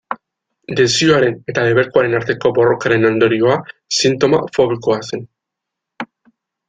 [0.79, 3.59] Desioaren eta debekuaren arteko borrokaren ondorioa
[4.01, 5.27] sintoma fobikoa zen.